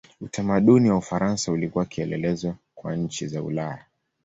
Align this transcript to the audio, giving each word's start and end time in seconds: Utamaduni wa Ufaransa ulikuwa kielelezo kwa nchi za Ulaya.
Utamaduni 0.21 0.89
wa 0.91 0.97
Ufaransa 0.97 1.51
ulikuwa 1.51 1.85
kielelezo 1.85 2.55
kwa 2.75 2.95
nchi 2.95 3.27
za 3.27 3.43
Ulaya. 3.43 3.85